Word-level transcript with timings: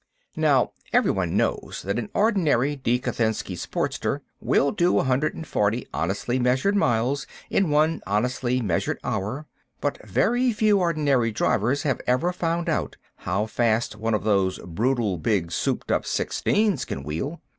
Now 0.35 0.71
everyone 0.91 1.37
knows 1.37 1.83
that 1.85 1.99
an 1.99 2.09
ordinary 2.15 2.75
DeKhotinsky 2.75 3.55
Sporter 3.55 4.21
will 4.39 4.71
do 4.71 4.97
a 4.97 5.03
hundred 5.03 5.35
and 5.35 5.45
forty 5.45 5.87
honestly 5.93 6.39
measured 6.39 6.75
miles 6.75 7.27
in 7.51 7.69
one 7.69 8.01
honestly 8.07 8.63
measured 8.63 8.97
hour; 9.03 9.45
but 9.79 10.03
very 10.03 10.53
few 10.53 10.79
ordinary 10.79 11.31
drivers 11.31 11.83
have 11.83 12.01
ever 12.07 12.33
found 12.33 12.67
out 12.67 12.97
how 13.17 13.45
fast 13.45 13.95
one 13.95 14.15
of 14.15 14.23
those 14.23 14.57
brutal 14.65 15.19
big 15.19 15.51
souped 15.51 15.91
up 15.91 16.07
Sixteens 16.07 16.83
can 16.83 17.03
wheel. 17.03 17.39